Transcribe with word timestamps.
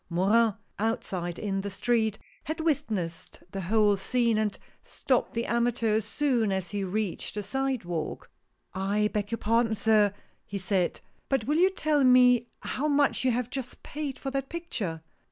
Morin, 0.09 0.55
outside 0.79 1.37
in 1.37 1.61
the 1.61 1.69
street, 1.69 2.17
had 2.45 2.59
witnessed 2.59 3.43
the 3.51 3.61
whole 3.61 3.95
scene, 3.95 4.35
and 4.35 4.57
stopped 4.81 5.35
the 5.35 5.45
amateur 5.45 5.93
as 5.97 6.05
soon^as 6.05 6.71
he 6.71 6.83
reached 6.83 7.35
the 7.35 7.43
sidewalk." 7.43 8.27
I 8.73 9.09
beg 9.13 9.29
your 9.29 9.37
pardon, 9.37 9.75
sir," 9.75 10.11
he 10.43 10.57
said," 10.57 11.01
but 11.29 11.43
will 11.45 11.57
you 11.57 11.69
tell 11.69 12.03
me 12.03 12.47
how 12.61 12.87
much 12.87 13.23
you 13.23 13.29
have 13.33 13.51
just 13.51 13.83
paid 13.83 14.17
for 14.17 14.31
that 14.31 14.49
picture." 14.49 15.01